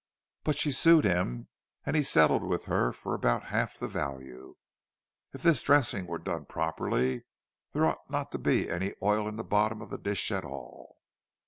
But 0.43 0.55
she 0.57 0.71
sued 0.71 1.03
him, 1.05 1.47
and 1.85 1.95
he 1.95 2.01
settled 2.01 2.41
with 2.43 2.65
her 2.65 2.91
for 2.91 3.13
about 3.13 3.49
half 3.49 3.77
the 3.77 3.87
value. 3.87 4.55
(If 5.31 5.43
this 5.43 5.61
dressing 5.61 6.07
were 6.07 6.17
done 6.17 6.45
properly, 6.45 7.23
there 7.73 7.85
ought 7.85 8.09
not 8.09 8.31
to 8.31 8.39
be 8.39 8.67
any 8.67 8.95
oil 9.03 9.27
in 9.27 9.35
the 9.35 9.43
bottom 9.43 9.79
of 9.79 9.91
the 9.91 9.99
dish 9.99 10.31
at 10.31 10.43
all.)" 10.43 10.97